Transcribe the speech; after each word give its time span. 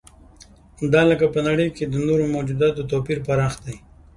دا 0.93 1.01
لکه 1.11 1.25
په 1.33 1.39
نړۍ 1.47 1.67
کې 1.75 1.83
د 1.87 1.95
نورو 2.07 2.25
موجودو 2.35 2.67
توپیرونو 2.91 3.25
پراخ 3.27 3.53
دی. 3.65 3.75